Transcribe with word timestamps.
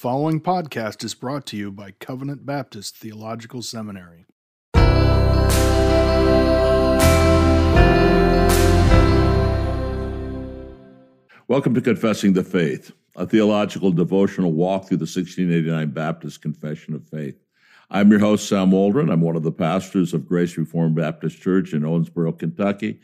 following 0.00 0.40
podcast 0.40 1.04
is 1.04 1.12
brought 1.12 1.44
to 1.44 1.58
you 1.58 1.70
by 1.70 1.90
Covenant 1.90 2.46
Baptist 2.46 2.96
Theological 2.96 3.60
Seminary. 3.60 4.24
Welcome 11.48 11.74
to 11.74 11.82
Confessing 11.82 12.32
the 12.32 12.42
Faith, 12.42 12.92
a 13.14 13.26
theological 13.26 13.92
devotional 13.92 14.52
walk 14.52 14.88
through 14.88 14.96
the 14.96 15.02
1689 15.02 15.90
Baptist 15.90 16.40
Confession 16.40 16.94
of 16.94 17.06
Faith. 17.06 17.36
I'm 17.90 18.10
your 18.10 18.20
host, 18.20 18.48
Sam 18.48 18.70
Waldron. 18.70 19.10
I'm 19.10 19.20
one 19.20 19.36
of 19.36 19.42
the 19.42 19.52
pastors 19.52 20.14
of 20.14 20.26
Grace 20.26 20.56
Reformed 20.56 20.96
Baptist 20.96 21.42
Church 21.42 21.74
in 21.74 21.82
Owensboro, 21.82 22.38
Kentucky, 22.38 23.00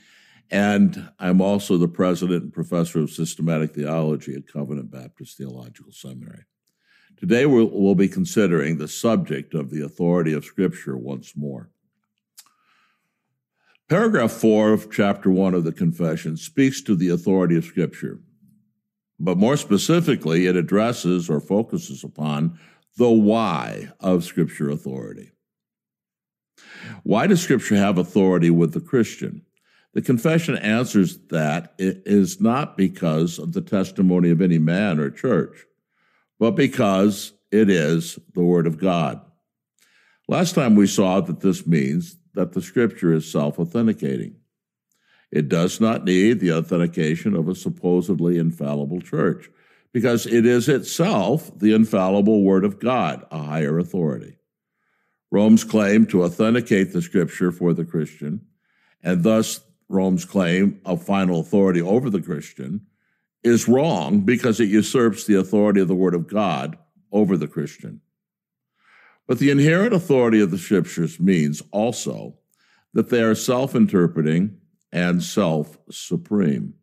and 0.50 1.10
I'm 1.18 1.42
also 1.42 1.76
the 1.76 1.88
president 1.88 2.42
and 2.42 2.54
professor 2.54 3.00
of 3.00 3.10
systematic 3.10 3.74
theology 3.74 4.34
at 4.34 4.50
Covenant 4.50 4.90
Baptist 4.90 5.36
Theological 5.36 5.92
Seminary. 5.92 6.44
Today, 7.18 7.46
we'll, 7.46 7.70
we'll 7.72 7.94
be 7.94 8.08
considering 8.08 8.76
the 8.76 8.88
subject 8.88 9.54
of 9.54 9.70
the 9.70 9.82
authority 9.82 10.32
of 10.34 10.44
Scripture 10.44 10.96
once 10.96 11.34
more. 11.34 11.70
Paragraph 13.88 14.32
4 14.32 14.72
of 14.72 14.90
chapter 14.90 15.30
1 15.30 15.54
of 15.54 15.64
the 15.64 15.72
Confession 15.72 16.36
speaks 16.36 16.82
to 16.82 16.94
the 16.94 17.08
authority 17.08 17.56
of 17.56 17.64
Scripture, 17.64 18.20
but 19.18 19.38
more 19.38 19.56
specifically, 19.56 20.46
it 20.46 20.56
addresses 20.56 21.30
or 21.30 21.40
focuses 21.40 22.04
upon 22.04 22.58
the 22.98 23.10
why 23.10 23.88
of 24.00 24.24
Scripture 24.24 24.68
authority. 24.68 25.30
Why 27.02 27.26
does 27.26 27.40
Scripture 27.40 27.76
have 27.76 27.96
authority 27.96 28.50
with 28.50 28.72
the 28.72 28.80
Christian? 28.80 29.42
The 29.94 30.02
confession 30.02 30.56
answers 30.56 31.18
that 31.28 31.74
it 31.78 32.02
is 32.04 32.40
not 32.40 32.76
because 32.76 33.38
of 33.38 33.54
the 33.54 33.62
testimony 33.62 34.30
of 34.30 34.42
any 34.42 34.58
man 34.58 34.98
or 34.98 35.10
church, 35.10 35.64
but 36.38 36.52
because 36.52 37.32
it 37.50 37.70
is 37.70 38.18
the 38.34 38.42
Word 38.42 38.66
of 38.66 38.78
God. 38.78 39.20
Last 40.28 40.54
time 40.54 40.74
we 40.74 40.86
saw 40.86 41.20
that 41.20 41.40
this 41.40 41.66
means 41.66 42.16
that 42.34 42.52
the 42.52 42.62
Scripture 42.62 43.12
is 43.12 43.30
self 43.30 43.58
authenticating. 43.58 44.36
It 45.30 45.48
does 45.48 45.80
not 45.80 46.04
need 46.04 46.40
the 46.40 46.52
authentication 46.52 47.34
of 47.34 47.48
a 47.48 47.54
supposedly 47.54 48.38
infallible 48.38 49.00
church 49.00 49.50
because 49.92 50.26
it 50.26 50.44
is 50.44 50.68
itself 50.68 51.50
the 51.58 51.74
infallible 51.74 52.42
Word 52.42 52.64
of 52.64 52.78
God, 52.78 53.24
a 53.30 53.42
higher 53.42 53.78
authority. 53.78 54.36
Rome's 55.30 55.64
claim 55.64 56.06
to 56.06 56.24
authenticate 56.24 56.92
the 56.92 57.02
Scripture 57.02 57.50
for 57.50 57.72
the 57.72 57.84
Christian, 57.84 58.42
and 59.02 59.22
thus 59.22 59.60
Rome's 59.88 60.24
claim 60.24 60.80
of 60.84 61.02
final 61.02 61.40
authority 61.40 61.80
over 61.80 62.10
the 62.10 62.20
Christian, 62.20 62.86
is 63.46 63.68
wrong 63.68 64.20
because 64.20 64.60
it 64.60 64.68
usurps 64.68 65.24
the 65.24 65.36
authority 65.36 65.80
of 65.80 65.88
the 65.88 65.94
Word 65.94 66.14
of 66.14 66.28
God 66.28 66.76
over 67.12 67.36
the 67.36 67.48
Christian. 67.48 68.00
But 69.26 69.38
the 69.38 69.50
inherent 69.50 69.92
authority 69.92 70.40
of 70.40 70.50
the 70.50 70.58
Scriptures 70.58 71.18
means 71.18 71.62
also 71.72 72.38
that 72.92 73.10
they 73.10 73.22
are 73.22 73.34
self 73.34 73.74
interpreting 73.74 74.58
and 74.92 75.22
self 75.22 75.78
supreme. 75.90 76.74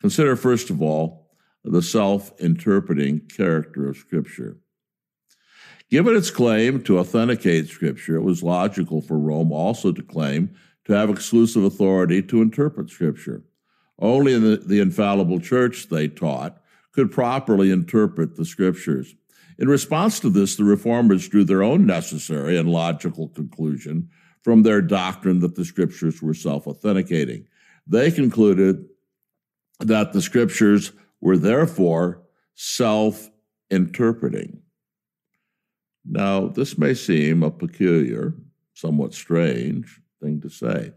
Consider, 0.00 0.36
first 0.36 0.70
of 0.70 0.80
all, 0.80 1.30
the 1.64 1.82
self 1.82 2.32
interpreting 2.40 3.20
character 3.20 3.88
of 3.88 3.96
Scripture. 3.96 4.58
Given 5.90 6.16
its 6.16 6.30
claim 6.30 6.82
to 6.84 6.98
authenticate 6.98 7.68
Scripture, 7.68 8.16
it 8.16 8.22
was 8.22 8.42
logical 8.42 9.00
for 9.00 9.18
Rome 9.18 9.52
also 9.52 9.92
to 9.92 10.02
claim 10.02 10.54
to 10.84 10.92
have 10.92 11.10
exclusive 11.10 11.64
authority 11.64 12.22
to 12.22 12.42
interpret 12.42 12.90
Scripture. 12.90 13.42
Only 13.98 14.38
the, 14.38 14.56
the 14.58 14.80
infallible 14.80 15.40
church, 15.40 15.88
they 15.88 16.08
taught, 16.08 16.60
could 16.92 17.10
properly 17.10 17.70
interpret 17.70 18.36
the 18.36 18.44
Scriptures. 18.44 19.14
In 19.58 19.68
response 19.68 20.20
to 20.20 20.30
this, 20.30 20.56
the 20.56 20.64
reformers 20.64 21.28
drew 21.28 21.44
their 21.44 21.62
own 21.62 21.86
necessary 21.86 22.58
and 22.58 22.70
logical 22.70 23.28
conclusion 23.28 24.10
from 24.42 24.62
their 24.62 24.82
doctrine 24.82 25.40
that 25.40 25.56
the 25.56 25.64
Scriptures 25.64 26.22
were 26.22 26.34
self 26.34 26.66
authenticating. 26.66 27.46
They 27.86 28.10
concluded 28.10 28.86
that 29.80 30.12
the 30.12 30.22
Scriptures 30.22 30.92
were 31.20 31.38
therefore 31.38 32.22
self 32.54 33.30
interpreting. 33.70 34.62
Now, 36.04 36.48
this 36.48 36.78
may 36.78 36.94
seem 36.94 37.42
a 37.42 37.50
peculiar, 37.50 38.34
somewhat 38.74 39.14
strange 39.14 40.00
thing 40.20 40.40
to 40.42 40.48
say, 40.48 40.92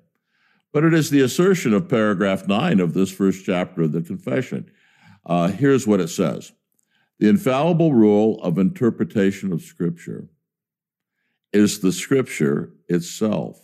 but 0.72 0.84
it 0.84 0.94
is 0.94 1.10
the 1.10 1.22
assertion 1.22 1.74
of 1.74 1.90
paragraph 1.90 2.48
9 2.48 2.80
of 2.80 2.94
this 2.94 3.12
first 3.12 3.46
chapter 3.46 3.84
of 3.84 3.92
the 3.92 4.02
confession. 4.02 4.70
Uh, 5.26 5.48
here's 5.48 5.88
what 5.88 6.00
it 6.00 6.10
says 6.10 6.52
The 7.20 7.30
infallible 7.30 7.94
rule 7.94 8.42
of 8.42 8.58
interpretation 8.58 9.52
of 9.52 9.62
Scripture 9.62 10.30
is 11.52 11.80
the 11.80 11.92
Scripture 11.92 12.74
itself. 12.88 13.60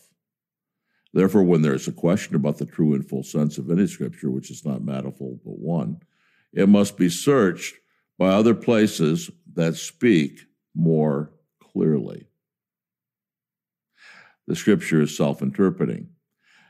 Therefore, 1.13 1.43
when 1.43 1.61
there 1.61 1.73
is 1.73 1.87
a 1.87 1.93
question 1.93 2.35
about 2.35 2.57
the 2.57 2.65
true 2.65 2.93
and 2.93 3.07
full 3.07 3.23
sense 3.23 3.57
of 3.57 3.69
any 3.69 3.87
Scripture, 3.87 4.29
which 4.29 4.51
is 4.51 4.65
not 4.65 4.83
manifold 4.83 5.39
but 5.45 5.57
one, 5.57 6.01
it 6.51 6.67
must 6.67 6.97
be 6.97 7.09
searched 7.09 7.75
by 8.17 8.29
other 8.29 8.53
places 8.55 9.29
that 9.53 9.75
speak 9.75 10.41
more 10.73 11.31
clearly. 11.61 12.27
The 14.47 14.55
Scripture 14.55 15.01
is 15.01 15.15
self 15.15 15.41
interpreting. 15.41 16.09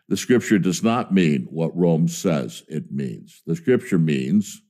The 0.07 0.17
scripture 0.17 0.59
does 0.59 0.83
not 0.83 1.13
mean 1.13 1.47
what 1.49 1.75
Rome 1.75 2.07
says 2.07 2.63
it 2.67 2.91
means. 2.91 3.41
The 3.47 3.55
scripture 3.55 3.97
means 3.97 4.61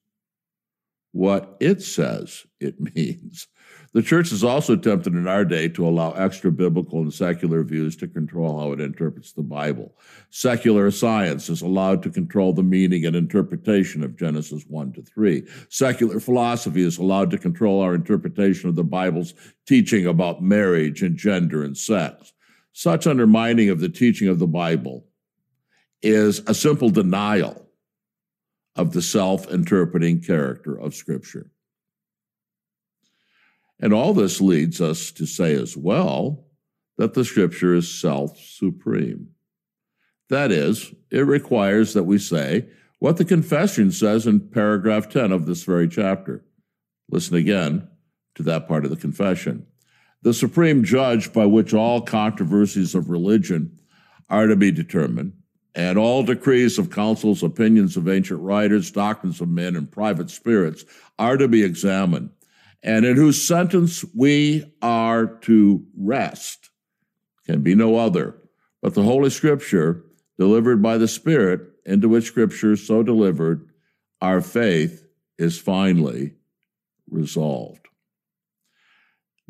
what 1.11 1.57
it 1.59 1.81
says 1.81 2.45
it 2.59 2.79
means. 2.95 3.47
The 3.93 4.01
church 4.01 4.33
is 4.33 4.43
also 4.43 4.75
tempted 4.75 5.13
in 5.13 5.27
our 5.27 5.45
day 5.45 5.69
to 5.69 5.87
allow 5.87 6.11
extra 6.11 6.51
biblical 6.51 6.99
and 6.99 7.13
secular 7.13 7.63
views 7.63 7.95
to 7.97 8.07
control 8.09 8.59
how 8.59 8.73
it 8.73 8.81
interprets 8.81 9.31
the 9.31 9.41
Bible. 9.41 9.95
Secular 10.29 10.91
science 10.91 11.47
is 11.49 11.61
allowed 11.61 12.03
to 12.03 12.09
control 12.09 12.51
the 12.51 12.61
meaning 12.61 13.05
and 13.05 13.15
interpretation 13.15 14.03
of 14.03 14.17
Genesis 14.17 14.65
1 14.67 14.91
to 14.93 15.01
3. 15.01 15.47
Secular 15.69 16.19
philosophy 16.19 16.81
is 16.81 16.97
allowed 16.97 17.31
to 17.31 17.37
control 17.37 17.81
our 17.81 17.95
interpretation 17.95 18.67
of 18.67 18.75
the 18.75 18.83
Bible's 18.83 19.33
teaching 19.65 20.05
about 20.05 20.43
marriage 20.43 21.01
and 21.01 21.15
gender 21.15 21.63
and 21.63 21.77
sex. 21.77 22.33
Such 22.73 23.07
undermining 23.07 23.69
of 23.69 23.79
the 23.79 23.87
teaching 23.87 24.27
of 24.27 24.39
the 24.39 24.47
Bible 24.47 25.05
is 26.01 26.39
a 26.47 26.53
simple 26.53 26.89
denial 26.89 27.65
of 28.75 28.93
the 28.93 29.01
self 29.01 29.51
interpreting 29.51 30.21
character 30.21 30.77
of 30.77 30.93
Scripture. 30.93 31.51
And 33.79 33.93
all 33.93 34.13
this 34.13 34.41
leads 34.41 34.81
us 34.81 35.11
to 35.11 35.25
say 35.25 35.53
as 35.53 35.75
well 35.75 36.45
that 36.97 37.13
the 37.13 37.25
Scripture 37.25 37.73
is 37.73 37.89
self 37.89 38.37
supreme. 38.39 39.29
That 40.29 40.51
is, 40.51 40.93
it 41.11 41.19
requires 41.19 41.93
that 41.93 42.03
we 42.03 42.17
say 42.17 42.67
what 42.99 43.17
the 43.17 43.25
confession 43.25 43.91
says 43.91 44.25
in 44.25 44.39
paragraph 44.39 45.09
10 45.09 45.31
of 45.31 45.45
this 45.45 45.63
very 45.63 45.87
chapter. 45.87 46.43
Listen 47.09 47.35
again 47.35 47.87
to 48.35 48.43
that 48.43 48.67
part 48.67 48.83
of 48.83 48.89
the 48.89 48.97
confession. 48.97 49.67
The 50.23 50.33
supreme 50.33 50.83
judge 50.83 51.31
by 51.31 51.45
which 51.45 51.73
all 51.73 52.01
controversies 52.01 52.95
of 52.95 53.09
religion 53.09 53.77
are 54.29 54.47
to 54.47 54.55
be 54.55 54.71
determined 54.71 55.33
and 55.75 55.97
all 55.97 56.23
decrees 56.23 56.79
of 56.79 56.89
councils, 56.89 57.43
opinions 57.43 57.97
of 57.97 58.07
ancient 58.07 58.39
writers, 58.41 58.91
doctrines 58.91 59.41
of 59.41 59.49
men, 59.49 59.75
and 59.75 59.91
private 59.91 60.29
spirits 60.29 60.85
are 61.19 61.37
to 61.37 61.47
be 61.47 61.63
examined, 61.63 62.29
and 62.81 63.05
in 63.05 63.15
whose 63.17 63.45
sentence 63.45 64.05
we 64.15 64.73
are 64.81 65.25
to 65.25 65.85
rest 65.97 66.69
can 67.45 67.61
be 67.61 67.75
no 67.75 67.97
other 67.97 68.35
but 68.85 68.93
the 68.93 69.01
Holy 69.01 69.31
Scripture 69.31 70.05
delivered 70.37 70.79
by 70.79 70.99
the 70.99 71.07
Spirit, 71.07 71.61
into 71.87 72.07
which 72.07 72.25
Scripture 72.25 72.75
so 72.75 73.01
delivered, 73.01 73.67
our 74.21 74.41
faith 74.41 75.03
is 75.39 75.59
finally 75.59 76.35
resolved. 77.09 77.87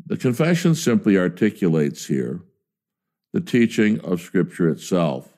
The 0.06 0.16
confession 0.16 0.74
simply 0.74 1.18
articulates 1.18 2.06
here 2.06 2.40
the 3.34 3.42
teaching 3.42 4.00
of 4.00 4.22
Scripture 4.22 4.70
itself 4.70 5.35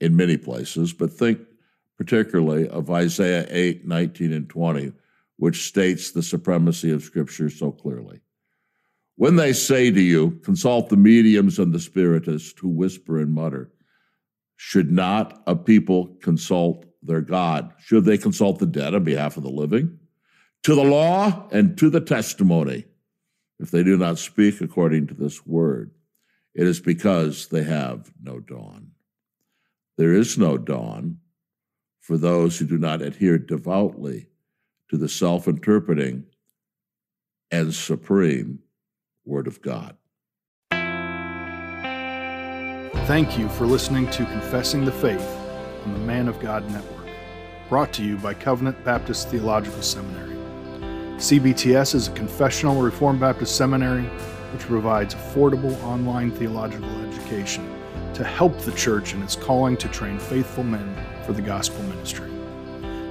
in 0.00 0.16
many 0.16 0.36
places, 0.36 0.92
but 0.92 1.12
think 1.12 1.40
particularly 1.96 2.66
of 2.68 2.90
Isaiah 2.90 3.46
8, 3.50 3.86
19, 3.86 4.32
and 4.32 4.48
20, 4.48 4.92
which 5.36 5.66
states 5.68 6.10
the 6.10 6.22
supremacy 6.22 6.90
of 6.90 7.02
Scripture 7.02 7.50
so 7.50 7.70
clearly. 7.70 8.20
When 9.16 9.36
they 9.36 9.52
say 9.52 9.90
to 9.90 10.00
you, 10.00 10.40
consult 10.42 10.88
the 10.88 10.96
mediums 10.96 11.58
and 11.58 11.74
the 11.74 11.78
spiritists 11.78 12.58
who 12.58 12.70
whisper 12.70 13.20
and 13.20 13.34
mutter, 13.34 13.70
should 14.56 14.90
not 14.90 15.42
a 15.46 15.54
people 15.54 16.16
consult 16.22 16.86
their 17.02 17.20
God? 17.20 17.72
Should 17.78 18.04
they 18.06 18.18
consult 18.18 18.58
the 18.58 18.66
dead 18.66 18.94
on 18.94 19.04
behalf 19.04 19.36
of 19.36 19.42
the 19.42 19.50
living? 19.50 19.98
To 20.64 20.74
the 20.74 20.84
law 20.84 21.48
and 21.50 21.76
to 21.78 21.90
the 21.90 22.00
testimony, 22.00 22.86
if 23.58 23.70
they 23.70 23.82
do 23.82 23.96
not 23.96 24.18
speak 24.18 24.60
according 24.60 25.06
to 25.08 25.14
this 25.14 25.46
word, 25.46 25.90
it 26.54 26.66
is 26.66 26.80
because 26.80 27.48
they 27.48 27.62
have 27.62 28.10
no 28.22 28.40
dawn. 28.40 28.92
There 29.96 30.14
is 30.14 30.38
no 30.38 30.56
dawn 30.56 31.18
for 32.00 32.16
those 32.16 32.58
who 32.58 32.66
do 32.66 32.78
not 32.78 33.02
adhere 33.02 33.38
devoutly 33.38 34.28
to 34.88 34.96
the 34.96 35.08
self 35.08 35.46
interpreting 35.46 36.24
and 37.50 37.74
supreme 37.74 38.60
Word 39.24 39.46
of 39.46 39.62
God. 39.62 39.96
Thank 43.06 43.38
you 43.38 43.48
for 43.48 43.66
listening 43.66 44.08
to 44.10 44.24
Confessing 44.24 44.84
the 44.84 44.92
Faith 44.92 45.26
on 45.84 45.92
the 45.92 46.00
Man 46.00 46.28
of 46.28 46.38
God 46.40 46.68
Network, 46.70 47.06
brought 47.68 47.92
to 47.94 48.04
you 48.04 48.16
by 48.16 48.34
Covenant 48.34 48.84
Baptist 48.84 49.28
Theological 49.28 49.82
Seminary. 49.82 50.36
CBTS 51.16 51.94
is 51.94 52.08
a 52.08 52.12
confessional 52.12 52.80
Reformed 52.80 53.20
Baptist 53.20 53.56
seminary 53.56 54.04
which 54.52 54.62
provides 54.62 55.14
affordable 55.14 55.80
online 55.82 56.30
theological 56.30 56.90
education 57.02 57.79
to 58.20 58.26
help 58.26 58.58
the 58.58 58.72
church 58.72 59.14
in 59.14 59.22
its 59.22 59.34
calling 59.34 59.78
to 59.78 59.88
train 59.88 60.18
faithful 60.18 60.62
men 60.62 60.94
for 61.24 61.32
the 61.32 61.40
gospel 61.40 61.82
ministry. 61.84 62.28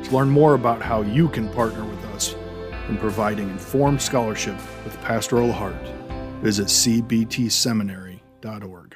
To 0.03 0.11
learn 0.11 0.29
more 0.29 0.53
about 0.53 0.83
how 0.83 1.01
you 1.01 1.29
can 1.29 1.49
partner 1.49 1.83
with 1.83 2.05
us 2.13 2.35
in 2.89 2.97
providing 2.97 3.49
informed 3.49 4.03
scholarship 4.03 4.53
with 4.83 5.01
pastoral 5.01 5.51
heart, 5.51 5.81
visit 6.43 6.67
cbtseminary.org. 6.67 8.95